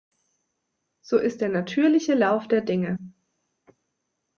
So 1.03 1.17
ist 1.19 1.41
der 1.41 1.49
natürliche 1.49 2.15
Lauf 2.15 2.47
der 2.47 2.61
Dinge. 2.61 2.97